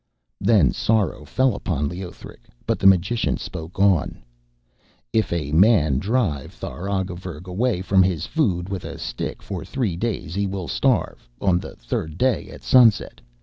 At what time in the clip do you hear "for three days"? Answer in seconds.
9.43-10.33